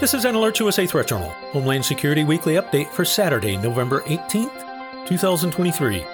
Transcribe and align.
This 0.00 0.12
is 0.12 0.24
an 0.24 0.34
Alert 0.34 0.58
USA 0.58 0.86
Threat 0.86 1.06
Journal, 1.06 1.30
Homeland 1.52 1.84
Security 1.84 2.24
Weekly 2.24 2.54
Update 2.54 2.90
for 2.90 3.04
Saturday, 3.04 3.56
November 3.56 4.00
18th, 4.02 5.06
2023. 5.06 6.04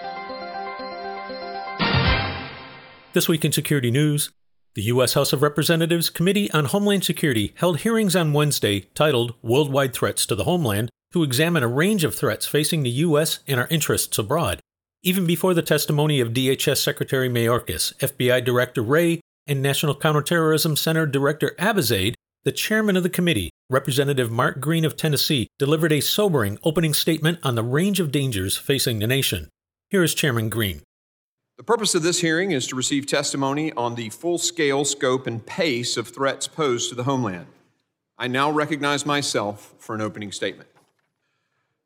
This 3.14 3.26
week 3.26 3.44
in 3.44 3.52
security 3.52 3.90
news, 3.90 4.30
the 4.74 4.82
U.S. 4.82 5.14
House 5.14 5.32
of 5.32 5.42
Representatives 5.42 6.10
Committee 6.10 6.50
on 6.52 6.66
Homeland 6.66 7.04
Security 7.04 7.54
held 7.56 7.80
hearings 7.80 8.14
on 8.14 8.34
Wednesday 8.34 8.80
titled 8.94 9.34
Worldwide 9.42 9.94
Threats 9.94 10.26
to 10.26 10.34
the 10.34 10.44
Homeland 10.44 10.90
to 11.12 11.22
examine 11.22 11.62
a 11.62 11.68
range 11.68 12.04
of 12.04 12.14
threats 12.14 12.46
facing 12.46 12.82
the 12.82 12.90
U.S. 12.90 13.40
and 13.48 13.58
our 13.58 13.66
interests 13.68 14.18
abroad. 14.18 14.60
Even 15.02 15.26
before 15.26 15.54
the 15.54 15.62
testimony 15.62 16.20
of 16.20 16.34
DHS 16.34 16.76
Secretary 16.76 17.30
Mayorkas, 17.30 17.96
FBI 17.96 18.44
Director 18.44 18.82
Wray, 18.82 19.20
and 19.46 19.62
National 19.62 19.94
Counterterrorism 19.94 20.76
Center 20.76 21.06
Director 21.06 21.54
Abizaid, 21.58 22.12
the 22.44 22.52
chairman 22.52 22.96
of 22.96 23.02
the 23.02 23.10
committee, 23.10 23.49
Representative 23.70 24.32
Mark 24.32 24.58
Green 24.58 24.84
of 24.84 24.96
Tennessee, 24.96 25.46
delivered 25.56 25.92
a 25.92 26.00
sobering 26.00 26.58
opening 26.64 26.92
statement 26.92 27.38
on 27.44 27.54
the 27.54 27.62
range 27.62 28.00
of 28.00 28.10
dangers 28.10 28.56
facing 28.58 28.98
the 28.98 29.06
nation. 29.06 29.48
Here 29.88 30.02
is 30.02 30.12
Chairman 30.12 30.48
Green. 30.48 30.82
The 31.56 31.62
purpose 31.62 31.94
of 31.94 32.02
this 32.02 32.20
hearing 32.20 32.50
is 32.50 32.66
to 32.66 32.74
receive 32.74 33.06
testimony 33.06 33.72
on 33.74 33.94
the 33.94 34.10
full 34.10 34.38
scale, 34.38 34.84
scope, 34.84 35.28
and 35.28 35.46
pace 35.46 35.96
of 35.96 36.08
threats 36.08 36.48
posed 36.48 36.88
to 36.88 36.96
the 36.96 37.04
homeland. 37.04 37.46
I 38.18 38.26
now 38.26 38.50
recognize 38.50 39.06
myself 39.06 39.72
for 39.78 39.94
an 39.94 40.00
opening 40.00 40.32
statement. 40.32 40.68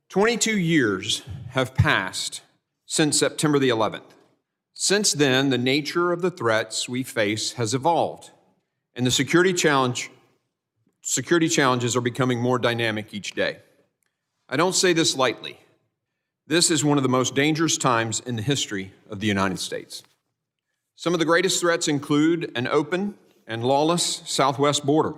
22 0.09 0.57
years 0.57 1.21
have 1.51 1.75
passed 1.75 2.41
since 2.87 3.19
September 3.19 3.59
the 3.59 3.69
11th. 3.69 4.15
Since 4.73 5.13
then, 5.13 5.51
the 5.51 5.59
nature 5.59 6.13
of 6.13 6.23
the 6.23 6.31
threats 6.31 6.89
we 6.89 7.03
face 7.03 7.53
has 7.53 7.75
evolved, 7.75 8.31
and 8.95 9.07
the 9.07 9.11
security 9.11 9.53
challenge 9.53 10.11
security 11.05 11.49
challenges 11.49 11.95
are 11.95 12.01
becoming 12.01 12.41
more 12.41 12.59
dynamic 12.59 13.13
each 13.13 13.33
day. 13.33 13.59
I 14.49 14.57
don't 14.57 14.75
say 14.75 14.95
this 14.95 15.17
lightly. 15.17 15.59
This 16.47 16.71
is 16.71 16.83
one 16.83 16.97
of 16.97 17.03
the 17.03 17.11
most 17.11 17.35
dangerous 17.35 17.77
times 17.77 18.21
in 18.21 18.37
the 18.37 18.43
history 18.43 18.93
of 19.11 19.21
the 19.21 19.27
United 19.27 19.59
States. 19.59 20.03
Some 20.97 21.13
of 21.13 21.21
the 21.21 21.27
greatest 21.27 21.61
threats 21.61 21.89
include 21.89 22.51
an 22.57 22.67
open 22.69 23.15
and 23.47 23.63
lawless 23.63 24.23
southwest 24.25 24.87
border. 24.87 25.15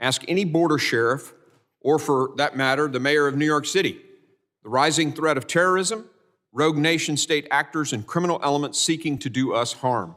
Ask 0.00 0.22
any 0.26 0.44
border 0.44 0.78
sheriff, 0.78 1.32
or 1.80 2.00
for 2.00 2.30
that 2.36 2.56
matter, 2.56 2.88
the 2.88 3.00
mayor 3.00 3.28
of 3.28 3.36
New 3.36 3.46
York 3.46 3.66
City. 3.66 4.00
The 4.64 4.68
rising 4.68 5.12
threat 5.12 5.36
of 5.36 5.46
terrorism, 5.46 6.08
rogue 6.52 6.76
nation 6.76 7.16
state 7.16 7.46
actors, 7.52 7.92
and 7.92 8.04
criminal 8.04 8.40
elements 8.42 8.80
seeking 8.80 9.18
to 9.18 9.30
do 9.30 9.52
us 9.52 9.74
harm 9.74 10.16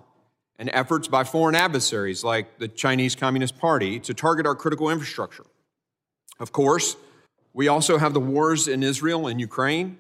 and 0.60 0.70
efforts 0.74 1.08
by 1.08 1.24
foreign 1.24 1.56
adversaries 1.56 2.24
like 2.24 2.58
the 2.58 2.68
Chinese 2.68 3.16
Communist 3.16 3.58
Party 3.58 4.00
to 4.00 4.14
target 4.14 4.46
our 4.46 4.56
critical 4.56 4.90
infrastructure. 4.90 5.46
Of 6.40 6.52
course, 6.52 6.96
we 7.54 7.68
also 7.68 7.98
have 7.98 8.14
the 8.14 8.20
wars 8.20 8.68
in 8.68 8.84
Israel 8.84 9.28
and 9.28 9.40
Ukraine 9.40 9.98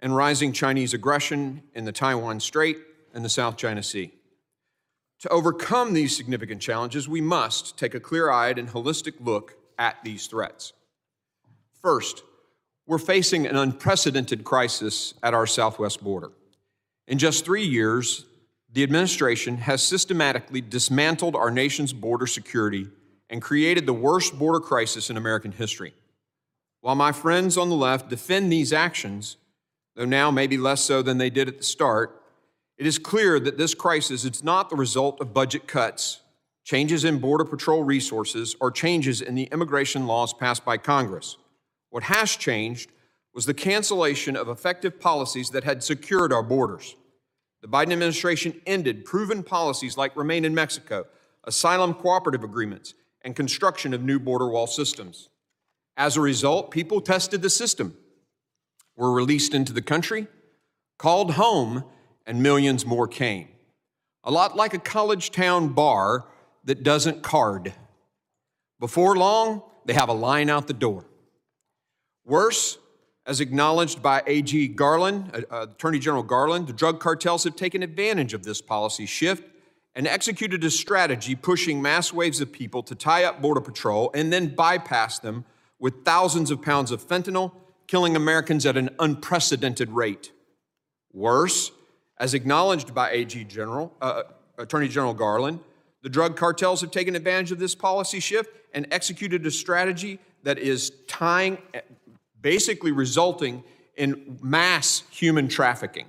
and 0.00 0.16
rising 0.16 0.52
Chinese 0.52 0.94
aggression 0.94 1.62
in 1.74 1.84
the 1.84 1.92
Taiwan 1.92 2.40
Strait 2.40 2.78
and 3.14 3.24
the 3.24 3.28
South 3.28 3.56
China 3.56 3.82
Sea. 3.82 4.12
To 5.20 5.28
overcome 5.28 5.92
these 5.92 6.16
significant 6.16 6.62
challenges, 6.62 7.06
we 7.06 7.20
must 7.20 7.78
take 7.78 7.94
a 7.94 8.00
clear 8.00 8.30
eyed 8.30 8.58
and 8.58 8.68
holistic 8.68 9.14
look 9.20 9.54
at 9.78 9.96
these 10.02 10.26
threats. 10.26 10.72
First, 11.82 12.22
we're 12.86 12.98
facing 12.98 13.46
an 13.46 13.56
unprecedented 13.56 14.44
crisis 14.44 15.14
at 15.22 15.34
our 15.34 15.46
southwest 15.46 16.02
border. 16.02 16.30
In 17.06 17.18
just 17.18 17.44
three 17.44 17.64
years, 17.64 18.24
the 18.72 18.82
administration 18.82 19.58
has 19.58 19.82
systematically 19.82 20.60
dismantled 20.60 21.34
our 21.34 21.50
nation's 21.50 21.92
border 21.92 22.26
security 22.26 22.88
and 23.28 23.42
created 23.42 23.86
the 23.86 23.92
worst 23.92 24.38
border 24.38 24.60
crisis 24.60 25.10
in 25.10 25.16
American 25.16 25.52
history. 25.52 25.94
While 26.80 26.94
my 26.94 27.12
friends 27.12 27.56
on 27.58 27.68
the 27.68 27.76
left 27.76 28.08
defend 28.08 28.50
these 28.50 28.72
actions, 28.72 29.36
though 29.96 30.04
now 30.04 30.30
maybe 30.30 30.56
less 30.56 30.82
so 30.82 31.02
than 31.02 31.18
they 31.18 31.30
did 31.30 31.48
at 31.48 31.58
the 31.58 31.64
start, 31.64 32.22
it 32.78 32.86
is 32.86 32.98
clear 32.98 33.38
that 33.40 33.58
this 33.58 33.74
crisis 33.74 34.24
is 34.24 34.42
not 34.42 34.70
the 34.70 34.76
result 34.76 35.20
of 35.20 35.34
budget 35.34 35.66
cuts, 35.66 36.22
changes 36.64 37.04
in 37.04 37.18
Border 37.18 37.44
Patrol 37.44 37.82
resources, 37.82 38.56
or 38.60 38.70
changes 38.70 39.20
in 39.20 39.34
the 39.34 39.48
immigration 39.52 40.06
laws 40.06 40.32
passed 40.32 40.64
by 40.64 40.78
Congress. 40.78 41.36
What 41.90 42.04
has 42.04 42.36
changed 42.36 42.90
was 43.34 43.46
the 43.46 43.54
cancellation 43.54 44.36
of 44.36 44.48
effective 44.48 44.98
policies 44.98 45.50
that 45.50 45.64
had 45.64 45.84
secured 45.84 46.32
our 46.32 46.42
borders. 46.42 46.96
The 47.62 47.68
Biden 47.68 47.92
administration 47.92 48.60
ended 48.66 49.04
proven 49.04 49.42
policies 49.42 49.96
like 49.96 50.16
Remain 50.16 50.44
in 50.44 50.54
Mexico, 50.54 51.06
asylum 51.44 51.94
cooperative 51.94 52.44
agreements, 52.44 52.94
and 53.22 53.36
construction 53.36 53.92
of 53.92 54.02
new 54.02 54.18
border 54.18 54.48
wall 54.48 54.66
systems. 54.66 55.28
As 55.96 56.16
a 56.16 56.20
result, 56.20 56.70
people 56.70 57.00
tested 57.00 57.42
the 57.42 57.50
system, 57.50 57.96
were 58.96 59.12
released 59.12 59.54
into 59.54 59.72
the 59.72 59.82
country, 59.82 60.26
called 60.98 61.32
home, 61.32 61.84
and 62.26 62.42
millions 62.42 62.86
more 62.86 63.06
came. 63.06 63.48
A 64.24 64.30
lot 64.30 64.56
like 64.56 64.72
a 64.72 64.78
college 64.78 65.30
town 65.30 65.68
bar 65.68 66.26
that 66.64 66.82
doesn't 66.82 67.22
card. 67.22 67.74
Before 68.78 69.16
long, 69.16 69.62
they 69.84 69.94
have 69.94 70.08
a 70.08 70.14
line 70.14 70.48
out 70.48 70.66
the 70.66 70.72
door. 70.72 71.04
Worse, 72.24 72.78
as 73.26 73.40
acknowledged 73.40 74.02
by 74.02 74.22
AG 74.26 74.68
Garland, 74.68 75.30
uh, 75.34 75.54
uh, 75.54 75.66
Attorney 75.70 75.98
General 75.98 76.22
Garland, 76.22 76.66
the 76.66 76.72
drug 76.72 77.00
cartels 77.00 77.44
have 77.44 77.56
taken 77.56 77.82
advantage 77.82 78.34
of 78.34 78.44
this 78.44 78.60
policy 78.60 79.06
shift 79.06 79.44
and 79.94 80.06
executed 80.06 80.64
a 80.64 80.70
strategy 80.70 81.34
pushing 81.34 81.82
mass 81.82 82.12
waves 82.12 82.40
of 82.40 82.52
people 82.52 82.82
to 82.82 82.94
tie 82.94 83.24
up 83.24 83.42
Border 83.42 83.60
Patrol 83.60 84.10
and 84.14 84.32
then 84.32 84.54
bypass 84.54 85.18
them 85.18 85.44
with 85.78 86.04
thousands 86.04 86.50
of 86.50 86.62
pounds 86.62 86.90
of 86.90 87.06
fentanyl, 87.06 87.52
killing 87.86 88.14
Americans 88.14 88.64
at 88.66 88.76
an 88.76 88.90
unprecedented 88.98 89.90
rate. 89.90 90.32
Worse, 91.12 91.72
as 92.18 92.34
acknowledged 92.34 92.94
by 92.94 93.10
AG 93.10 93.44
General, 93.44 93.92
uh, 94.00 94.04
uh, 94.04 94.22
Attorney 94.58 94.88
General 94.88 95.14
Garland, 95.14 95.60
the 96.02 96.08
drug 96.08 96.36
cartels 96.36 96.80
have 96.82 96.90
taken 96.90 97.16
advantage 97.16 97.50
of 97.50 97.58
this 97.58 97.74
policy 97.74 98.20
shift 98.20 98.50
and 98.72 98.86
executed 98.90 99.44
a 99.44 99.50
strategy 99.50 100.18
that 100.42 100.58
is 100.58 100.92
tying 101.08 101.58
basically 102.40 102.92
resulting 102.92 103.64
in 103.96 104.38
mass 104.42 105.02
human 105.10 105.48
trafficking. 105.48 106.06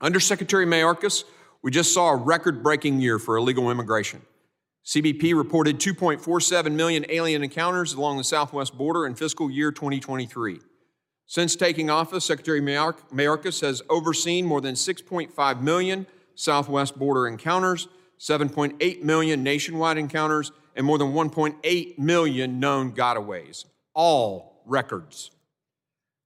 Under 0.00 0.20
Secretary 0.20 0.64
Mayorkas, 0.64 1.24
we 1.62 1.70
just 1.70 1.92
saw 1.92 2.10
a 2.10 2.16
record 2.16 2.62
breaking 2.62 3.00
year 3.00 3.18
for 3.18 3.36
illegal 3.36 3.70
immigration. 3.70 4.22
CBP 4.84 5.36
reported 5.36 5.78
2.47 5.78 6.72
million 6.72 7.04
alien 7.10 7.42
encounters 7.42 7.92
along 7.92 8.16
the 8.16 8.24
southwest 8.24 8.78
border 8.78 9.06
in 9.06 9.14
fiscal 9.14 9.50
year 9.50 9.70
2023. 9.70 10.60
Since 11.26 11.56
taking 11.56 11.90
office, 11.90 12.24
Secretary 12.24 12.60
Mayorkas 12.62 13.60
has 13.60 13.82
overseen 13.90 14.46
more 14.46 14.62
than 14.62 14.74
6.5 14.74 15.60
million 15.60 16.06
southwest 16.34 16.98
border 16.98 17.26
encounters, 17.26 17.88
7.8 18.18 19.02
million 19.02 19.42
nationwide 19.42 19.98
encounters, 19.98 20.52
and 20.74 20.86
more 20.86 20.96
than 20.96 21.12
1.8 21.12 21.98
million 21.98 22.58
known 22.58 22.92
gotaways, 22.92 23.66
all 23.92 24.47
records. 24.68 25.30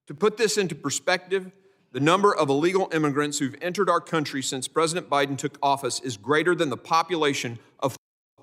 To 0.08 0.14
put 0.14 0.36
this 0.36 0.58
into 0.58 0.74
perspective, 0.74 1.50
the 1.92 2.00
number 2.00 2.34
of 2.34 2.48
illegal 2.48 2.88
immigrants 2.92 3.38
who've 3.38 3.54
entered 3.60 3.88
our 3.88 4.00
country 4.00 4.42
since 4.42 4.66
President 4.66 5.08
Biden 5.08 5.38
took 5.38 5.58
office 5.62 6.00
is 6.00 6.16
greater 6.16 6.54
than 6.54 6.70
the 6.70 6.76
population 6.76 7.58
of 7.80 7.96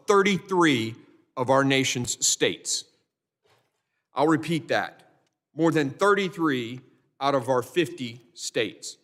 33 0.07 0.95
of 1.35 1.49
our 1.49 1.63
nation's 1.63 2.25
states. 2.25 2.85
I'll 4.13 4.27
repeat 4.27 4.67
that 4.69 4.99
more 5.55 5.71
than 5.71 5.89
33 5.89 6.79
out 7.21 7.35
of 7.35 7.49
our 7.49 7.61
50 7.61 8.21
states. 8.33 8.97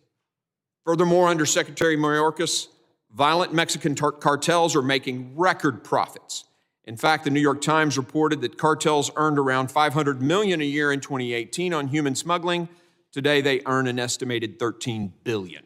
Furthermore, 0.86 1.28
under 1.28 1.46
Secretary 1.46 1.98
Mayorkas, 1.98 2.68
violent 3.14 3.54
Mexican 3.54 3.96
tar- 3.96 4.12
cartels 4.12 4.76
are 4.76 4.82
making 4.82 5.36
record 5.36 5.84
profits 5.84 6.46
in 6.86 6.98
fact, 6.98 7.24
the 7.24 7.32
New 7.32 7.40
York 7.40 7.62
Times 7.62 7.98
reported 7.98 8.42
that 8.42 8.58
cartels 8.58 9.10
earned 9.16 9.40
around 9.40 9.72
500 9.72 10.22
million 10.22 10.62
a 10.62 10.66
year 10.66 10.92
in 10.92 11.00
2018 11.00 11.74
on 11.74 11.88
human 11.88 12.14
smuggling. 12.14 12.70
Today 13.12 13.42
they 13.42 13.62
earn 13.66 13.88
an 13.88 13.98
estimated 13.98 14.60
13 14.60 15.12
billion. 15.24 15.64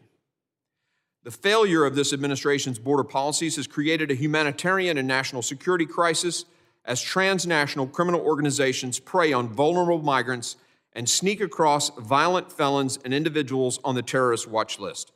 The 1.24 1.32
failure 1.32 1.84
of 1.84 1.96
this 1.96 2.14
administration's 2.14 2.80
border 2.80 3.04
policies 3.04 3.58
has 3.58 3.68
created 3.68 4.10
a 4.10 4.16
humanitarian 4.16 4.98
and 4.98 5.08
national 5.08 5.42
security 5.42 5.86
crisis 5.86 6.46
as 6.86 7.02
transnational 7.02 7.86
criminal 7.86 8.22
organizations 8.22 9.00
prey 9.00 9.34
on 9.34 9.50
vulnerable 9.50 10.02
migrants 10.02 10.56
and 10.94 11.10
sneak 11.10 11.42
across 11.42 11.90
violent 11.98 12.50
felons 12.50 12.98
and 13.04 13.14
individuals 13.14 13.80
on 13.84 13.96
the 13.96 14.02
terrorist 14.02 14.48
watch 14.48 14.80
list. 14.80 15.12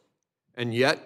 And 0.55 0.75
yet, 0.75 0.99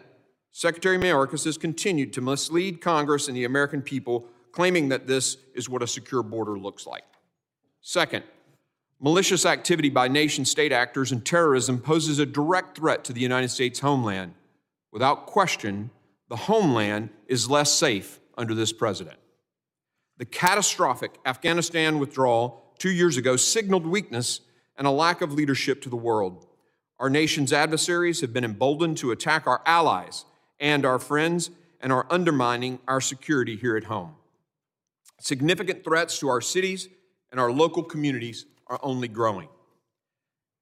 Secretary 0.52 0.98
Mayorkas 0.98 1.46
has 1.46 1.58
continued 1.58 2.12
to 2.14 2.22
mislead 2.22 2.82
Congress 2.82 3.28
and 3.28 3.38
the 3.38 3.46
American 3.46 3.84
people 3.84 4.28
claiming 4.58 4.90
that 4.90 5.06
this 5.06 5.38
is 5.54 5.70
what 5.70 5.84
a 5.84 5.88
secure 5.88 6.24
border 6.24 6.58
looks 6.58 6.88
like. 6.88 7.04
Second, 7.82 8.24
malicious 9.00 9.46
activity 9.46 9.88
by 9.88 10.08
nation 10.08 10.44
state 10.44 10.72
actors 10.72 11.12
and 11.12 11.24
terrorism 11.24 11.80
poses 11.80 12.18
a 12.18 12.26
direct 12.26 12.76
threat 12.76 13.04
to 13.04 13.14
the 13.14 13.22
United 13.22 13.50
States 13.50 13.82
homeland. 13.82 14.34
Without 14.92 15.28
question, 15.28 15.92
the 16.28 16.36
homeland 16.36 17.10
is 17.28 17.52
less 17.52 17.72
safe 17.72 18.20
under 18.36 18.56
this 18.56 18.74
president. 18.74 19.18
The 20.18 20.26
catastrophic 20.26 21.12
Afghanistan 21.24 22.00
withdrawal 22.00 22.74
two 22.80 22.90
years 22.90 23.16
ago 23.16 23.36
signaled 23.36 23.86
weakness 23.86 24.42
and 24.76 24.88
a 24.88 24.92
lack 24.92 25.22
of 25.22 25.34
leadership 25.34 25.84
to 25.84 25.90
the 25.90 25.96
world. 25.96 26.48
Our 26.98 27.12
nation's 27.12 27.54
adversaries 27.54 28.22
have 28.22 28.34
been 28.34 28.44
emboldened 28.44 28.98
to 28.98 29.12
attack 29.12 29.46
our 29.46 29.62
allies 29.68 30.26
and 30.60 30.84
our 30.84 30.98
friends 30.98 31.52
and 31.80 31.94
are 31.94 32.08
undermining 32.10 32.80
our 32.88 33.00
security 33.00 33.56
here 33.56 33.78
at 33.78 33.84
home. 33.84 34.16
Significant 35.20 35.84
threats 35.84 36.20
to 36.20 36.30
our 36.30 36.42
cities 36.42 36.90
and 37.32 37.40
our 37.40 37.52
local 37.52 37.84
communities 37.84 38.46
are 38.68 38.80
only 38.84 39.08
growing. 39.08 39.50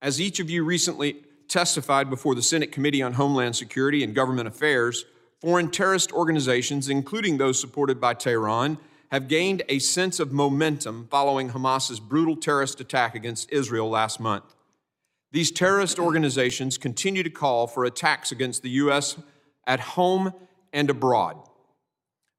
As 0.02 0.22
each 0.22 0.40
of 0.40 0.50
you 0.50 0.63
recently 0.63 1.24
testified 1.48 2.10
before 2.10 2.36
the 2.36 2.42
Senate 2.42 2.72
Committee 2.72 3.02
on 3.02 3.13
Homeland 3.13 3.56
Security 3.56 4.04
and 4.04 4.16
Government 4.16 4.48
Affairs, 4.48 5.06
foreign 5.42 5.69
terrorist 5.69 6.12
organizations, 6.12 6.90
including 6.90 7.38
those 7.38 7.60
supported 7.60 8.00
by 8.00 8.13
Tehran, 8.13 8.78
have 9.12 9.28
gained 9.28 9.63
a 9.69 9.80
sense 9.80 10.19
of 10.19 10.31
momentum 10.31 11.08
following 11.10 11.50
Hamas's 11.50 12.00
brutal 12.00 12.36
terrorist 12.36 12.81
attack 12.81 13.16
against 13.16 13.51
Israel 13.51 13.90
last 13.90 14.19
month. 14.19 14.56
These 15.31 15.51
terrorist 15.51 16.00
organizations 16.00 16.78
continue 16.78 17.24
to 17.24 17.30
call 17.30 17.68
for 17.68 17.86
attacks 17.86 18.31
against 18.31 18.63
the 18.63 18.69
U.S. 18.72 19.18
at 19.68 19.80
home 19.80 20.34
and 20.74 20.90
abroad. 20.90 21.38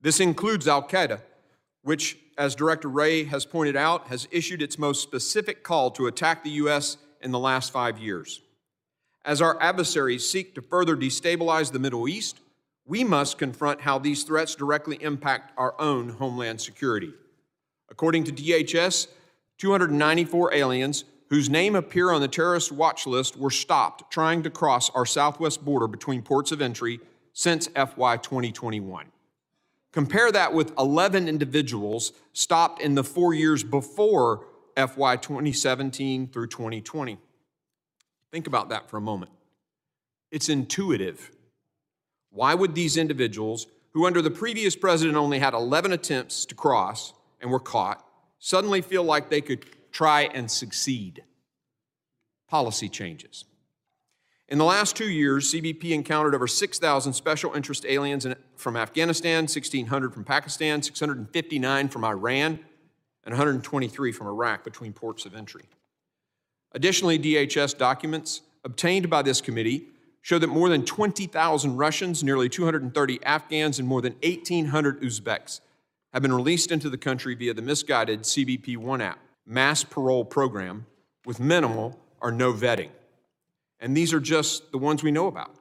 This 0.00 0.20
includes 0.20 0.66
Al 0.66 0.82
Qaeda, 0.82 1.20
which, 1.86 2.18
as 2.36 2.56
Director 2.56 2.88
Wray 2.88 3.22
has 3.22 3.46
pointed 3.46 3.76
out, 3.76 4.08
has 4.08 4.26
issued 4.32 4.60
its 4.60 4.76
most 4.76 5.04
specific 5.04 5.62
call 5.62 5.92
to 5.92 6.08
attack 6.08 6.42
the 6.42 6.50
U.S. 6.50 6.96
in 7.20 7.30
the 7.30 7.38
last 7.38 7.72
five 7.72 7.96
years. 8.00 8.42
As 9.24 9.40
our 9.40 9.56
adversaries 9.62 10.28
seek 10.28 10.52
to 10.56 10.62
further 10.62 10.96
destabilize 10.96 11.70
the 11.70 11.78
Middle 11.78 12.08
East, 12.08 12.40
we 12.86 13.04
must 13.04 13.38
confront 13.38 13.82
how 13.82 14.00
these 14.00 14.24
threats 14.24 14.56
directly 14.56 15.00
impact 15.00 15.52
our 15.56 15.80
own 15.80 16.08
homeland 16.08 16.60
security. 16.60 17.12
According 17.88 18.24
to 18.24 18.32
DHS, 18.32 19.06
294 19.58 20.54
aliens 20.54 21.04
whose 21.30 21.48
name 21.48 21.76
appear 21.76 22.10
on 22.10 22.20
the 22.20 22.26
terrorist 22.26 22.72
watch 22.72 23.06
list 23.06 23.36
were 23.36 23.48
stopped 23.48 24.10
trying 24.10 24.42
to 24.42 24.50
cross 24.50 24.90
our 24.90 25.06
southwest 25.06 25.64
border 25.64 25.86
between 25.86 26.20
ports 26.20 26.50
of 26.50 26.60
entry 26.60 26.98
since 27.32 27.68
FY 27.68 28.16
2021. 28.16 29.12
Compare 29.96 30.31
that 30.31 30.52
with 30.52 30.75
11 30.78 31.26
individuals 31.26 32.12
stopped 32.34 32.82
in 32.82 32.94
the 32.94 33.02
four 33.02 33.32
years 33.32 33.64
before 33.64 34.44
FY 34.76 35.16
2017 35.16 36.28
through 36.28 36.48
2020. 36.48 37.16
Think 38.31 38.46
about 38.46 38.69
that 38.69 38.90
for 38.90 38.98
a 38.98 39.00
moment. 39.00 39.32
It's 40.31 40.50
intuitive. 40.50 41.31
Why 42.28 42.52
would 42.54 42.75
these 42.75 42.98
individuals, 42.98 43.69
who 43.94 44.04
under 44.04 44.20
the 44.20 44.31
previous 44.31 44.76
president 44.76 45.16
only 45.16 45.38
had 45.38 45.54
11 45.54 45.94
attempts 45.94 46.44
to 46.44 46.54
cross 46.54 47.14
and 47.40 47.50
were 47.50 47.58
caught, 47.58 48.06
suddenly 48.38 48.82
feel 48.82 49.02
like 49.02 49.31
they 49.31 49.40
could 49.40 49.64
try 49.93 50.25
and 50.25 50.50
succeed? 50.50 51.25
Policy 52.50 52.90
changes. 52.90 53.46
In 54.48 54.58
the 54.58 54.64
last 54.64 54.94
two 54.94 55.08
years, 55.10 55.52
CBP 55.52 55.90
encountered 55.90 56.34
over 56.34 56.46
6,000 56.46 57.12
special 57.12 57.54
interest 57.54 57.84
aliens 57.84 58.25
from 58.54 58.76
Afghanistan, 58.76 59.44
1,600 59.44 60.14
from 60.14 60.25
Pakistan, 60.25 60.82
659 60.82 61.88
from 61.88 62.04
Iran, 62.04 62.60
and 63.25 63.32
123 63.32 64.12
from 64.12 64.28
Iraq 64.28 64.62
between 64.62 64.93
ports 64.93 65.26
of 65.26 65.34
entry. 65.34 65.64
Additionally, 66.72 67.19
DHS 67.19 67.76
documents 67.76 68.43
obtained 68.64 69.10
by 69.10 69.22
this 69.22 69.40
committee 69.40 69.88
show 70.22 70.38
that 70.38 70.46
more 70.46 70.69
than 70.69 70.84
20,000 70.84 71.76
Russians, 71.76 72.22
nearly 72.22 72.48
230 72.48 73.25
Afghans, 73.25 73.81
and 73.81 73.88
more 73.88 74.00
than 74.00 74.14
1,800 74.22 75.02
Uzbeks 75.02 75.60
have 76.12 76.22
been 76.22 76.32
released 76.32 76.70
into 76.70 76.88
the 76.88 76.98
country 76.98 77.34
via 77.34 77.52
the 77.52 77.62
misguided 77.62 78.20
CBP 78.22 78.76
One 78.76 79.00
app 79.00 79.19
mass 79.44 79.82
parole 79.82 80.25
program 80.25 80.87
with 81.25 81.40
minimal 81.40 81.98
or 82.20 82.31
no 82.31 82.52
vetting. 82.52 82.90
And 83.81 83.96
these 83.96 84.12
are 84.12 84.20
just 84.20 84.73
the 84.73 84.78
ones 84.78 85.02
we 85.02 85.11
know 85.11 85.26
about. 85.26 85.55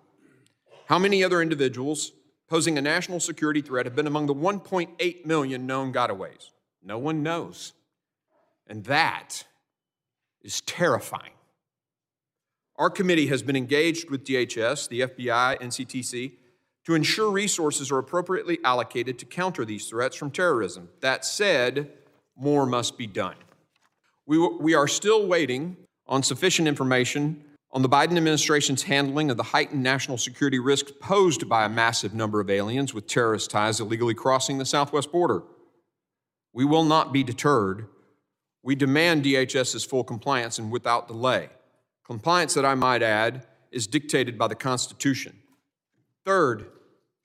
How 0.87 0.99
many 0.99 1.23
other 1.23 1.41
individuals 1.41 2.11
posing 2.47 2.77
a 2.77 2.81
national 2.81 3.19
security 3.19 3.61
threat 3.61 3.85
have 3.85 3.95
been 3.95 4.07
among 4.07 4.27
the 4.27 4.35
1.8 4.35 5.25
million 5.25 5.65
known 5.65 5.91
gotaways? 5.91 6.51
No 6.83 6.97
one 6.97 7.23
knows. 7.23 7.73
And 8.67 8.83
that 8.85 9.45
is 10.41 10.61
terrifying. 10.61 11.31
Our 12.77 12.89
committee 12.89 13.27
has 13.27 13.41
been 13.41 13.55
engaged 13.55 14.09
with 14.09 14.25
DHS, 14.25 14.89
the 14.89 15.01
FBI, 15.01 15.59
NCTC 15.61 16.33
to 16.85 16.93
ensure 16.93 17.31
resources 17.31 17.91
are 17.91 17.97
appropriately 17.97 18.59
allocated 18.63 19.17
to 19.19 19.25
counter 19.25 19.65
these 19.65 19.87
threats 19.87 20.15
from 20.15 20.29
terrorism. 20.29 20.89
That 21.01 21.25
said, 21.25 21.91
more 22.35 22.65
must 22.65 22.97
be 22.97 23.07
done. 23.07 23.35
We, 24.27 24.37
we 24.37 24.73
are 24.75 24.87
still 24.87 25.27
waiting 25.27 25.77
on 26.07 26.21
sufficient 26.21 26.67
information 26.67 27.43
on 27.75 27.81
the 27.81 27.89
Biden 27.89 28.15
administration's 28.15 28.83
handling 28.83 29.29
of 29.29 29.35
the 29.35 29.43
heightened 29.43 29.83
national 29.83 30.17
security 30.17 30.59
risks 30.59 30.93
posed 31.01 31.49
by 31.49 31.65
a 31.65 31.69
massive 31.69 32.13
number 32.13 32.39
of 32.39 32.49
aliens 32.49 32.93
with 32.93 33.05
terrorist 33.05 33.51
ties 33.51 33.81
illegally 33.81 34.13
crossing 34.13 34.57
the 34.57 34.65
southwest 34.65 35.11
border. 35.11 35.43
We 36.53 36.63
will 36.63 36.85
not 36.85 37.11
be 37.11 37.21
deterred. 37.21 37.87
We 38.63 38.75
demand 38.75 39.25
DHS's 39.25 39.83
full 39.83 40.05
compliance 40.05 40.57
and 40.57 40.71
without 40.71 41.09
delay. 41.09 41.49
Compliance 42.05 42.53
that 42.53 42.63
I 42.63 42.75
might 42.75 43.03
add 43.03 43.45
is 43.71 43.87
dictated 43.87 44.37
by 44.37 44.47
the 44.47 44.55
Constitution. 44.55 45.37
Third, 46.23 46.67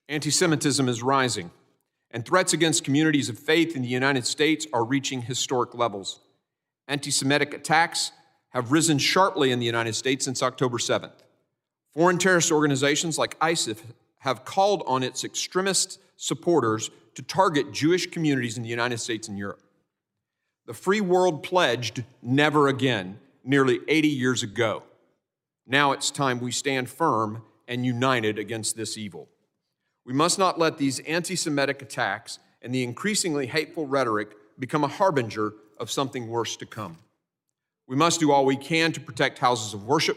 anti 0.09 0.31
Semitism 0.31 0.89
is 0.89 1.01
rising, 1.01 1.53
and 2.11 2.27
threats 2.27 2.53
against 2.53 2.83
communities 2.83 3.29
of 3.29 3.39
faith 3.39 3.77
in 3.77 3.83
the 3.83 3.89
United 3.89 4.27
States 4.27 4.67
are 4.73 4.85
reaching 4.85 5.23
historic 5.23 5.77
levels. 5.77 6.19
Anti 6.89 7.13
Semitic 7.13 7.55
attacks 7.55 8.11
have 8.51 8.73
risen 8.73 8.99
sharply 8.99 9.51
in 9.51 9.59
the 9.59 9.67
United 9.67 9.95
States 9.95 10.25
since 10.25 10.43
October 10.43 10.79
7th. 10.79 11.25
Foreign 11.95 12.19
terrorist 12.19 12.53
organizations 12.53 13.19
like 13.19 13.37
ISIS 13.41 13.83
have 14.19 14.45
called 14.45 14.83
on 14.87 15.03
its 15.03 15.25
extremist 15.25 15.99
supporters 16.17 16.91
to 17.15 17.23
target 17.23 17.73
Jewish 17.73 18.07
communities 18.07 18.57
in 18.57 18.63
the 18.63 18.69
United 18.69 18.99
States 18.99 19.29
and 19.29 19.39
Europe. 19.39 19.63
The 20.67 20.75
free 20.75 21.01
world 21.01 21.43
pledged 21.43 22.05
never 22.23 22.69
again 22.69 23.19
nearly 23.43 23.81
80 23.89 24.09
years 24.09 24.43
ago. 24.43 24.83
Now 25.67 25.93
it's 25.93 26.11
time 26.11 26.41
we 26.41 26.53
stand 26.53 26.89
firm 26.89 27.43
and 27.67 27.87
united 27.87 28.39
against 28.39 28.77
this 28.77 28.99
evil. 28.99 29.29
We 30.05 30.13
must 30.13 30.39
not 30.39 30.59
let 30.59 30.79
these 30.79 30.99
anti 31.01 31.37
Semitic 31.37 31.83
attacks 31.83 32.39
and 32.63 32.75
the 32.75 32.83
increasingly 32.83 33.47
hateful 33.47 33.87
rhetoric 33.87 34.33
become 34.59 34.85
a 34.85 34.89
harbinger 34.89 35.55
of 35.79 35.91
something 35.91 36.29
worse 36.29 36.57
to 36.57 36.67
come. 36.67 36.99
We 37.91 37.97
must 37.97 38.21
do 38.21 38.31
all 38.31 38.47
we 38.47 38.55
can 38.55 38.93
to 38.93 39.01
protect 39.01 39.41
houses 39.41 39.75
of 39.75 39.85
worship 39.85 40.17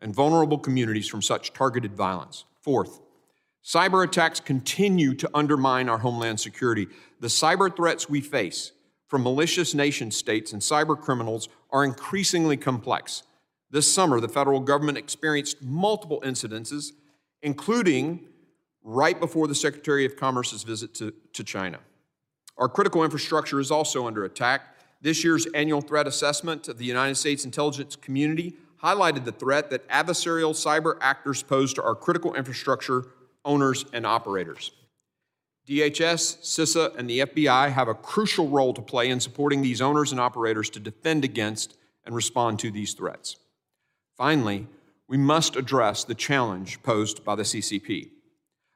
and 0.00 0.14
vulnerable 0.14 0.56
communities 0.56 1.06
from 1.06 1.20
such 1.20 1.52
targeted 1.52 1.94
violence. 1.94 2.46
Fourth, 2.62 3.00
cyber 3.62 4.02
attacks 4.02 4.40
continue 4.40 5.12
to 5.16 5.28
undermine 5.34 5.90
our 5.90 5.98
homeland 5.98 6.40
security. 6.40 6.88
The 7.20 7.28
cyber 7.28 7.76
threats 7.76 8.08
we 8.08 8.22
face 8.22 8.72
from 9.08 9.24
malicious 9.24 9.74
nation 9.74 10.10
states 10.10 10.54
and 10.54 10.62
cyber 10.62 10.98
criminals 10.98 11.50
are 11.68 11.84
increasingly 11.84 12.56
complex. 12.56 13.24
This 13.70 13.92
summer, 13.92 14.18
the 14.18 14.26
federal 14.26 14.60
government 14.60 14.96
experienced 14.96 15.60
multiple 15.60 16.22
incidences, 16.24 16.92
including 17.42 18.26
right 18.82 19.20
before 19.20 19.46
the 19.48 19.54
Secretary 19.54 20.06
of 20.06 20.16
Commerce's 20.16 20.62
visit 20.62 20.94
to, 20.94 21.12
to 21.34 21.44
China. 21.44 21.80
Our 22.56 22.70
critical 22.70 23.04
infrastructure 23.04 23.60
is 23.60 23.70
also 23.70 24.06
under 24.06 24.24
attack. 24.24 24.62
This 25.02 25.24
year's 25.24 25.46
annual 25.46 25.80
threat 25.80 26.06
assessment 26.06 26.68
of 26.68 26.78
the 26.78 26.84
United 26.84 27.16
States 27.16 27.44
intelligence 27.44 27.96
community 27.96 28.54
highlighted 28.82 29.24
the 29.24 29.32
threat 29.32 29.68
that 29.70 29.88
adversarial 29.88 30.52
cyber 30.52 30.96
actors 31.00 31.42
pose 31.42 31.74
to 31.74 31.82
our 31.82 31.96
critical 31.96 32.34
infrastructure 32.34 33.06
owners 33.44 33.84
and 33.92 34.06
operators. 34.06 34.70
DHS, 35.68 36.38
CISA, 36.42 36.96
and 36.96 37.10
the 37.10 37.20
FBI 37.20 37.70
have 37.70 37.88
a 37.88 37.94
crucial 37.94 38.48
role 38.48 38.72
to 38.74 38.82
play 38.82 39.08
in 39.10 39.20
supporting 39.20 39.62
these 39.62 39.80
owners 39.80 40.12
and 40.12 40.20
operators 40.20 40.70
to 40.70 40.80
defend 40.80 41.24
against 41.24 41.76
and 42.04 42.14
respond 42.14 42.58
to 42.60 42.70
these 42.70 42.94
threats. 42.94 43.36
Finally, 44.16 44.66
we 45.08 45.16
must 45.16 45.56
address 45.56 46.04
the 46.04 46.14
challenge 46.14 46.82
posed 46.82 47.24
by 47.24 47.34
the 47.34 47.42
CCP. 47.42 48.10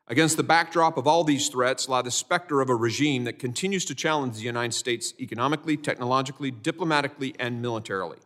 Against 0.08 0.36
the 0.36 0.44
backdrop 0.44 0.96
of 0.96 1.08
all 1.08 1.25
these 1.25 1.48
threats 1.48 1.88
lie 1.88 2.02
the 2.02 2.12
specter 2.12 2.60
of 2.60 2.70
a 2.70 2.75
regime 2.76 3.25
that 3.25 3.40
continues 3.40 3.84
to 3.86 3.94
challenge 3.94 4.36
the 4.36 4.42
United 4.42 4.75
States 4.75 5.12
economically, 5.18 5.76
technologically, 5.76 6.52
diplomatically, 6.52 7.34
and 7.40 7.60
militarily. 7.60 8.18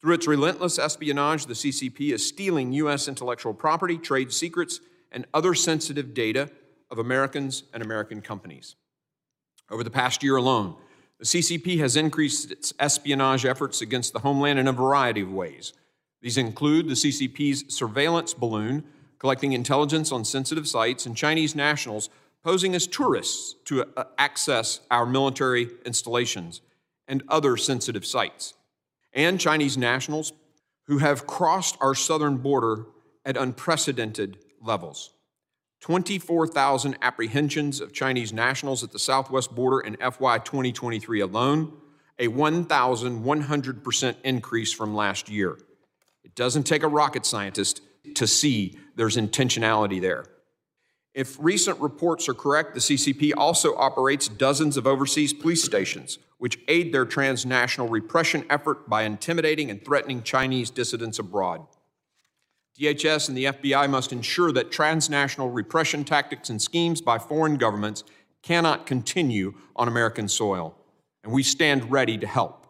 Through 0.00 0.14
its 0.14 0.26
relentless 0.26 0.78
espionage, 0.78 1.44
the 1.44 1.54
CCP 1.54 2.12
is 2.12 2.26
stealing 2.26 2.72
U.S. 2.72 3.06
intellectual 3.06 3.52
property, 3.52 3.98
trade 3.98 4.32
secrets, 4.32 4.80
and 5.12 5.26
other 5.34 5.54
sensitive 5.54 6.14
data 6.14 6.50
of 6.90 6.98
Americans 6.98 7.64
and 7.74 7.82
American 7.82 8.22
companies. 8.22 8.76
Over 9.70 9.84
the 9.84 9.90
past 9.90 10.22
year 10.22 10.36
alone, 10.36 10.76
the 11.18 11.26
CCP 11.26 11.78
has 11.80 11.96
increased 11.96 12.50
its 12.50 12.72
espionage 12.78 13.44
efforts 13.44 13.82
against 13.82 14.12
the 14.12 14.20
homeland 14.20 14.58
in 14.58 14.68
a 14.68 14.72
variety 14.72 15.20
of 15.20 15.32
ways. 15.32 15.74
These 16.22 16.38
include 16.38 16.88
the 16.88 16.94
CCP's 16.94 17.74
surveillance 17.74 18.32
balloon 18.32 18.84
collecting 19.18 19.52
intelligence 19.52 20.12
on 20.12 20.24
sensitive 20.24 20.68
sites, 20.68 21.06
and 21.06 21.16
Chinese 21.16 21.54
nationals 21.54 22.08
posing 22.42 22.74
as 22.74 22.86
tourists 22.86 23.54
to 23.64 23.84
uh, 23.96 24.04
access 24.16 24.80
our 24.90 25.04
military 25.04 25.68
installations 25.84 26.60
and 27.06 27.22
other 27.28 27.56
sensitive 27.56 28.06
sites, 28.06 28.54
and 29.12 29.40
Chinese 29.40 29.76
nationals 29.76 30.32
who 30.86 30.98
have 30.98 31.26
crossed 31.26 31.76
our 31.80 31.94
southern 31.94 32.36
border 32.38 32.86
at 33.24 33.36
unprecedented 33.36 34.38
levels. 34.62 35.10
24,000 35.80 36.96
apprehensions 37.02 37.80
of 37.80 37.92
Chinese 37.92 38.32
nationals 38.32 38.82
at 38.82 38.90
the 38.90 38.98
southwest 38.98 39.54
border 39.54 39.80
in 39.80 39.96
FY 39.96 40.38
2023 40.38 41.20
alone, 41.20 41.72
a 42.18 42.28
1,100% 42.28 44.16
increase 44.24 44.72
from 44.72 44.94
last 44.94 45.28
year. 45.28 45.56
It 46.24 46.34
doesn't 46.34 46.64
take 46.64 46.82
a 46.82 46.88
rocket 46.88 47.24
scientist 47.24 47.80
to 48.16 48.26
see 48.26 48.78
there's 48.96 49.16
intentionality 49.16 50.00
there. 50.00 50.26
If 51.14 51.36
recent 51.40 51.80
reports 51.80 52.28
are 52.28 52.34
correct, 52.34 52.74
the 52.74 52.80
CCP 52.80 53.32
also 53.36 53.74
operates 53.76 54.28
dozens 54.28 54.76
of 54.76 54.86
overseas 54.86 55.32
police 55.32 55.64
stations, 55.64 56.18
which 56.38 56.60
aid 56.68 56.92
their 56.92 57.04
transnational 57.04 57.88
repression 57.88 58.44
effort 58.48 58.88
by 58.88 59.02
intimidating 59.02 59.70
and 59.70 59.84
threatening 59.84 60.22
Chinese 60.22 60.70
dissidents 60.70 61.18
abroad. 61.18 61.66
DHS 62.78 63.28
and 63.28 63.36
the 63.36 63.46
FBI 63.46 63.90
must 63.90 64.12
ensure 64.12 64.52
that 64.52 64.70
transnational 64.70 65.50
repression 65.50 66.04
tactics 66.04 66.48
and 66.48 66.62
schemes 66.62 67.00
by 67.00 67.18
foreign 67.18 67.56
governments 67.56 68.04
cannot 68.42 68.86
continue 68.86 69.54
on 69.74 69.88
American 69.88 70.28
soil, 70.28 70.76
and 71.24 71.32
we 71.32 71.42
stand 71.42 71.90
ready 71.90 72.16
to 72.16 72.26
help. 72.26 72.66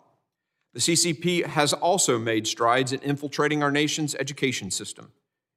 The 0.72 0.80
CCP 0.80 1.44
has 1.44 1.74
also 1.74 2.18
made 2.18 2.46
strides 2.46 2.92
in 2.92 3.00
infiltrating 3.00 3.62
our 3.62 3.70
nation's 3.70 4.14
education 4.14 4.70
system. 4.70 5.12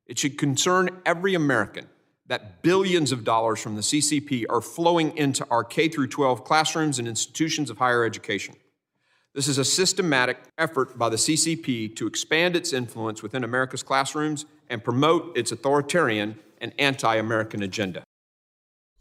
It 0.08 0.20
should 0.20 0.38
concern 0.38 0.90
every 1.06 1.36
American 1.36 1.88
that 2.28 2.62
billions 2.62 3.12
of 3.12 3.24
dollars 3.24 3.62
from 3.62 3.76
the 3.76 3.82
CCP 3.82 4.46
are 4.50 4.62
flowing 4.62 5.16
into 5.18 5.46
our 5.50 5.64
K 5.64 5.90
12 5.90 6.44
classrooms 6.44 6.98
and 6.98 7.08
institutions 7.08 7.70
of 7.70 7.78
higher 7.78 8.06
education. 8.06 8.56
This 9.34 9.48
is 9.48 9.58
a 9.58 9.66
systematic 9.66 10.38
effort 10.58 10.98
by 10.98 11.10
the 11.10 11.16
CCP 11.16 11.96
to 11.96 12.08
expand 12.08 12.56
its 12.56 12.74
influence 12.74 13.24
within 13.24 13.44
America's 13.44 13.84
classrooms 13.84 14.46
and 14.70 14.84
promote 14.84 15.38
its 15.38 15.52
authoritarian 15.52 16.38
and 16.60 16.74
anti 16.78 17.16
American 17.16 17.64
agenda. 17.64 18.04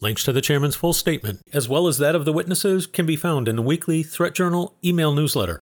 Links 0.00 0.25
to 0.25 0.33
the 0.33 0.40
chairman's 0.40 0.76
full 0.76 0.92
statement, 0.92 1.40
as 1.52 1.69
well 1.69 1.87
as 1.87 1.99
that 1.99 2.14
of 2.14 2.25
the 2.25 2.33
witnesses, 2.33 2.87
can 2.87 3.07
be 3.07 3.16
found 3.16 3.49
in 3.49 3.57
the 3.57 3.62
weekly 3.62 4.02
Threat 4.02 4.35
Journal 4.35 4.75
email 4.85 5.12
newsletter. 5.12 5.61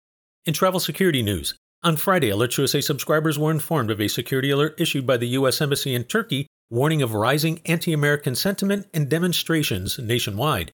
In 0.46 0.54
travel 0.54 0.80
security 0.80 1.24
news, 1.24 1.56
on 1.86 1.96
Friday, 1.96 2.32
Alerts 2.32 2.58
USA 2.58 2.82
subscribers 2.82 3.38
were 3.38 3.52
informed 3.52 3.92
of 3.92 4.02
a 4.02 4.08
security 4.08 4.50
alert 4.50 4.82
issued 4.82 5.06
by 5.06 5.18
the 5.18 5.28
U.S. 5.30 5.62
Embassy 5.62 5.94
in 5.94 6.04
Turkey 6.04 6.48
warning 6.72 7.04
of 7.04 7.14
rising 7.14 7.62
anti 7.66 7.94
American 7.94 8.34
sentiment 8.34 8.88
and 8.92 9.08
demonstrations 9.08 10.00
nationwide. 10.00 10.72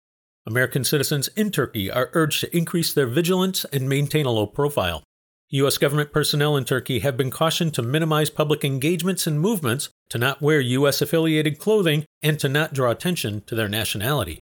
American 0.47 0.85
citizens 0.85 1.27
in 1.35 1.51
Turkey 1.51 1.91
are 1.91 2.09
urged 2.13 2.39
to 2.39 2.57
increase 2.57 2.93
their 2.93 3.07
vigilance 3.07 3.65
and 3.65 3.89
maintain 3.89 4.25
a 4.25 4.31
low 4.31 4.47
profile. 4.47 5.03
U.S. 5.49 5.77
government 5.77 6.13
personnel 6.13 6.55
in 6.55 6.63
Turkey 6.63 6.99
have 6.99 7.17
been 7.17 7.29
cautioned 7.29 7.73
to 7.73 7.81
minimize 7.81 8.29
public 8.29 8.63
engagements 8.63 9.27
and 9.27 9.37
movements, 9.37 9.89
to 10.09 10.17
not 10.17 10.41
wear 10.41 10.61
U.S. 10.61 11.01
affiliated 11.01 11.59
clothing, 11.59 12.05
and 12.23 12.39
to 12.39 12.47
not 12.47 12.73
draw 12.73 12.89
attention 12.89 13.41
to 13.47 13.53
their 13.55 13.67
nationality. 13.67 14.39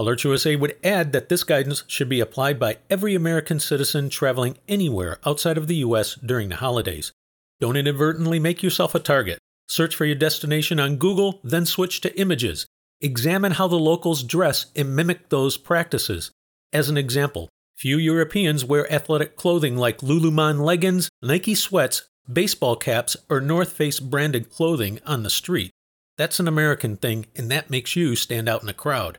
Alert 0.00 0.24
USA 0.24 0.56
would 0.56 0.78
add 0.82 1.12
that 1.12 1.28
this 1.28 1.44
guidance 1.44 1.84
should 1.86 2.08
be 2.08 2.20
applied 2.20 2.58
by 2.58 2.78
every 2.88 3.14
American 3.14 3.60
citizen 3.60 4.08
traveling 4.08 4.56
anywhere 4.66 5.18
outside 5.26 5.58
of 5.58 5.66
the 5.66 5.74
U.S. 5.76 6.14
during 6.14 6.48
the 6.48 6.56
holidays. 6.56 7.12
Don't 7.60 7.76
inadvertently 7.76 8.38
make 8.38 8.62
yourself 8.62 8.94
a 8.94 8.98
target. 8.98 9.38
Search 9.68 9.94
for 9.94 10.06
your 10.06 10.14
destination 10.14 10.80
on 10.80 10.96
Google, 10.96 11.38
then 11.44 11.66
switch 11.66 12.00
to 12.00 12.18
images. 12.18 12.64
Examine 13.02 13.52
how 13.52 13.68
the 13.68 13.76
locals 13.76 14.22
dress 14.22 14.72
and 14.74 14.96
mimic 14.96 15.28
those 15.28 15.58
practices. 15.58 16.30
As 16.72 16.88
an 16.88 16.96
example, 16.96 17.50
few 17.76 17.98
Europeans 17.98 18.64
wear 18.64 18.90
athletic 18.90 19.36
clothing 19.36 19.76
like 19.76 19.98
Lululemon 19.98 20.64
leggings, 20.64 21.10
Nike 21.20 21.54
sweats, 21.54 22.08
baseball 22.26 22.74
caps, 22.74 23.18
or 23.28 23.42
North 23.42 23.72
Face 23.72 24.00
branded 24.00 24.48
clothing 24.48 24.98
on 25.04 25.24
the 25.24 25.28
street. 25.28 25.70
That's 26.16 26.40
an 26.40 26.48
American 26.48 26.96
thing, 26.96 27.26
and 27.36 27.50
that 27.50 27.68
makes 27.68 27.96
you 27.96 28.16
stand 28.16 28.48
out 28.48 28.62
in 28.62 28.70
a 28.70 28.72
crowd. 28.72 29.18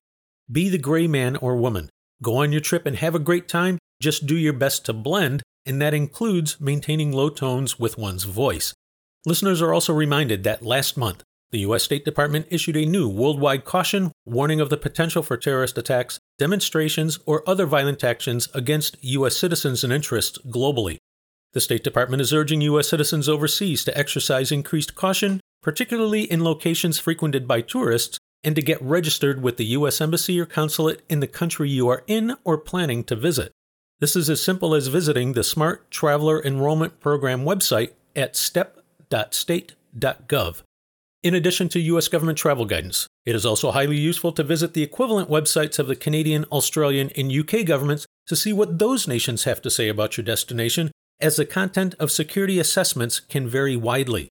Be 0.52 0.68
the 0.68 0.78
gray 0.78 1.08
man 1.08 1.38
or 1.38 1.56
woman. 1.56 1.90
Go 2.22 2.38
on 2.38 2.52
your 2.52 2.60
trip 2.60 2.86
and 2.86 2.98
have 2.98 3.16
a 3.16 3.20
great 3.20 3.48
time. 3.48 3.78
Just 4.02 4.26
do 4.26 4.36
your 4.36 4.52
best 4.52 4.86
to 4.86 4.94
blend, 4.94 5.44
and 5.66 5.82
that 5.82 5.94
includes 5.94 6.60
maintaining 6.60 7.14
low 7.14 7.30
tones 7.30 7.80
with 7.80 7.98
one's 7.98 8.26
voice. 8.26 8.74
Listeners 9.26 9.62
are 9.62 9.74
also 9.74 9.94
reminded 9.94 10.44
that 10.44 10.64
last 10.64 10.98
month, 10.98 11.24
the 11.52 11.60
U.S. 11.60 11.84
State 11.84 12.04
Department 12.04 12.48
issued 12.50 12.76
a 12.76 12.86
new 12.86 13.08
worldwide 13.08 13.66
caution 13.66 14.12
warning 14.26 14.60
of 14.60 14.70
the 14.70 14.78
potential 14.78 15.22
for 15.22 15.38
terrorist 15.38 15.78
attacks, 15.78 16.20
demonstrations, 16.38 17.20
or 17.26 17.48
other 17.48 17.66
violent 17.66 18.04
actions 18.04 18.50
against 18.54 18.98
U.S. 19.04 19.38
citizens 19.38 19.84
and 19.84 19.94
interests 19.94 20.38
globally. 20.48 20.98
The 21.54 21.62
State 21.62 21.84
Department 21.84 22.22
is 22.22 22.34
urging 22.34 22.62
U.S. 22.62 22.90
citizens 22.90 23.30
overseas 23.30 23.84
to 23.86 23.98
exercise 23.98 24.52
increased 24.52 24.96
caution, 24.96 25.40
particularly 25.62 26.24
in 26.24 26.44
locations 26.44 27.00
frequented 27.00 27.48
by 27.48 27.62
tourists, 27.62 28.18
and 28.44 28.56
to 28.56 28.62
get 28.62 28.82
registered 28.82 29.42
with 29.42 29.58
the 29.58 29.66
U.S. 29.66 30.00
Embassy 30.02 30.40
or 30.40 30.46
consulate 30.46 31.02
in 31.10 31.20
the 31.20 31.28
country 31.28 31.70
you 31.70 31.88
are 31.88 32.04
in 32.08 32.36
or 32.44 32.58
planning 32.58 33.04
to 33.06 33.16
visit. 33.16 33.52
This 34.00 34.16
is 34.16 34.30
as 34.30 34.42
simple 34.42 34.74
as 34.74 34.88
visiting 34.88 35.34
the 35.34 35.44
Smart 35.44 35.92
Traveler 35.92 36.44
Enrollment 36.44 37.00
Program 37.00 37.46
website 37.46 37.92
at 38.16 38.36
step.state.gov. 38.36 40.64
In 41.24 41.36
addition 41.36 41.70
to 41.70 41.80
U.S. 41.80 42.08
government 42.08 42.40
travel 42.40 42.66
guidance, 42.66 43.06
it 43.28 43.36
is 43.36 43.46
also 43.46 43.70
highly 43.70 43.98
useful 43.98 44.32
to 44.32 44.44
visit 44.44 44.74
the 44.74 44.82
equivalent 44.82 45.30
websites 45.30 45.78
of 45.78 45.86
the 45.86 45.96
Canadian, 45.96 46.46
Australian, 46.46 47.12
and 47.16 47.32
UK 47.32 47.64
governments 47.64 48.08
to 48.26 48.36
see 48.36 48.52
what 48.52 48.80
those 48.80 49.08
nations 49.08 49.44
have 49.44 49.62
to 49.62 49.70
say 49.70 49.88
about 49.88 50.18
your 50.18 50.24
destination, 50.24 50.90
as 51.20 51.36
the 51.36 51.46
content 51.46 51.94
of 52.00 52.10
security 52.10 52.58
assessments 52.58 53.20
can 53.20 53.48
vary 53.48 53.76
widely. 53.76 54.30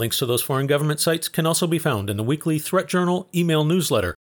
Links 0.00 0.16
to 0.16 0.26
those 0.26 0.40
foreign 0.40 0.66
government 0.66 0.98
sites 0.98 1.28
can 1.28 1.44
also 1.44 1.66
be 1.66 1.78
found 1.78 2.08
in 2.08 2.16
the 2.16 2.22
weekly 2.22 2.58
Threat 2.58 2.88
Journal 2.88 3.28
email 3.34 3.66
newsletter. 3.66 4.14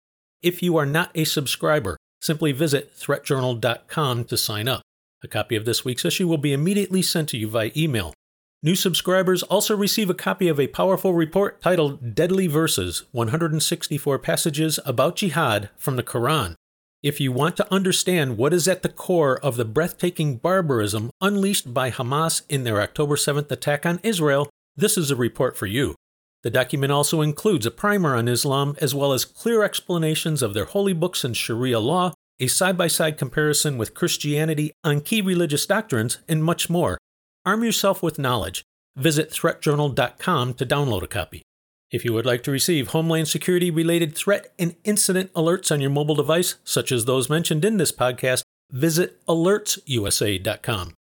If 0.42 0.60
you 0.60 0.76
are 0.76 0.84
not 0.84 1.12
a 1.14 1.22
subscriber, 1.22 1.96
simply 2.20 2.50
visit 2.50 2.96
threatjournal.com 2.96 4.24
to 4.24 4.36
sign 4.36 4.66
up. 4.66 4.82
A 5.22 5.28
copy 5.28 5.54
of 5.54 5.64
this 5.64 5.84
week's 5.84 6.04
issue 6.04 6.26
will 6.26 6.36
be 6.36 6.52
immediately 6.52 7.00
sent 7.00 7.28
to 7.28 7.38
you 7.38 7.48
via 7.48 7.70
email. 7.76 8.12
New 8.60 8.74
subscribers 8.74 9.44
also 9.44 9.76
receive 9.76 10.10
a 10.10 10.14
copy 10.14 10.48
of 10.48 10.58
a 10.58 10.66
powerful 10.66 11.14
report 11.14 11.62
titled 11.62 12.12
Deadly 12.12 12.48
Verses 12.48 13.04
164 13.12 14.18
Passages 14.18 14.80
About 14.84 15.14
Jihad 15.14 15.70
from 15.76 15.94
the 15.94 16.02
Quran. 16.02 16.56
If 17.04 17.20
you 17.20 17.30
want 17.30 17.56
to 17.58 17.72
understand 17.72 18.36
what 18.36 18.52
is 18.52 18.66
at 18.66 18.82
the 18.82 18.88
core 18.88 19.38
of 19.44 19.56
the 19.56 19.64
breathtaking 19.64 20.38
barbarism 20.38 21.10
unleashed 21.20 21.72
by 21.72 21.92
Hamas 21.92 22.42
in 22.48 22.64
their 22.64 22.80
October 22.80 23.14
7th 23.14 23.52
attack 23.52 23.86
on 23.86 24.00
Israel, 24.02 24.50
this 24.78 24.96
is 24.96 25.10
a 25.10 25.16
report 25.16 25.56
for 25.56 25.66
you. 25.66 25.96
The 26.44 26.50
document 26.50 26.92
also 26.92 27.20
includes 27.20 27.66
a 27.66 27.72
primer 27.72 28.14
on 28.14 28.28
Islam, 28.28 28.76
as 28.80 28.94
well 28.94 29.12
as 29.12 29.24
clear 29.24 29.64
explanations 29.64 30.40
of 30.40 30.54
their 30.54 30.66
holy 30.66 30.92
books 30.92 31.24
and 31.24 31.36
Sharia 31.36 31.80
law, 31.80 32.14
a 32.38 32.46
side 32.46 32.78
by 32.78 32.86
side 32.86 33.18
comparison 33.18 33.76
with 33.76 33.92
Christianity 33.92 34.70
on 34.84 35.00
key 35.00 35.20
religious 35.20 35.66
doctrines, 35.66 36.18
and 36.28 36.44
much 36.44 36.70
more. 36.70 36.96
Arm 37.44 37.64
yourself 37.64 38.04
with 38.04 38.20
knowledge. 38.20 38.62
Visit 38.94 39.30
threatjournal.com 39.30 40.54
to 40.54 40.64
download 40.64 41.02
a 41.02 41.08
copy. 41.08 41.42
If 41.90 42.04
you 42.04 42.12
would 42.12 42.26
like 42.26 42.44
to 42.44 42.52
receive 42.52 42.88
Homeland 42.88 43.26
Security 43.26 43.72
related 43.72 44.14
threat 44.14 44.52
and 44.60 44.76
incident 44.84 45.32
alerts 45.32 45.72
on 45.72 45.80
your 45.80 45.90
mobile 45.90 46.14
device, 46.14 46.54
such 46.62 46.92
as 46.92 47.04
those 47.04 47.28
mentioned 47.28 47.64
in 47.64 47.78
this 47.78 47.90
podcast, 47.90 48.42
visit 48.70 49.24
alertsusa.com. 49.26 50.94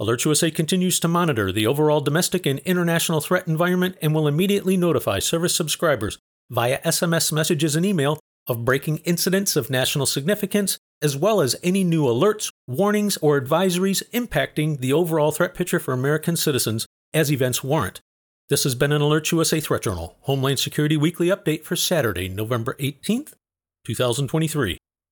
Alerts 0.00 0.24
USA 0.24 0.50
continues 0.50 0.98
to 0.98 1.06
monitor 1.06 1.52
the 1.52 1.68
overall 1.68 2.00
domestic 2.00 2.46
and 2.46 2.58
international 2.60 3.20
threat 3.20 3.46
environment 3.46 3.96
and 4.02 4.12
will 4.12 4.26
immediately 4.26 4.76
notify 4.76 5.20
service 5.20 5.54
subscribers 5.54 6.18
via 6.50 6.80
SMS 6.82 7.30
messages 7.30 7.76
and 7.76 7.86
email 7.86 8.18
of 8.48 8.64
breaking 8.64 8.98
incidents 8.98 9.54
of 9.54 9.70
national 9.70 10.06
significance 10.06 10.78
as 11.00 11.16
well 11.16 11.40
as 11.40 11.54
any 11.62 11.84
new 11.84 12.06
alerts, 12.06 12.50
warnings, 12.66 13.16
or 13.18 13.40
advisories 13.40 14.02
impacting 14.10 14.80
the 14.80 14.92
overall 14.92 15.30
threat 15.30 15.54
picture 15.54 15.78
for 15.78 15.94
American 15.94 16.36
citizens 16.36 16.86
as 17.12 17.30
events 17.30 17.62
warrant. 17.62 18.00
This 18.48 18.64
has 18.64 18.74
been 18.74 18.90
an 18.90 19.00
Alert 19.00 19.30
USA 19.30 19.60
Threat 19.60 19.82
Journal, 19.82 20.16
Homeland 20.22 20.58
Security 20.58 20.96
Weekly 20.96 21.28
Update 21.28 21.62
for 21.62 21.76
Saturday, 21.76 22.28
November 22.28 22.74
18th, 22.80 23.34
2023. 23.86 24.76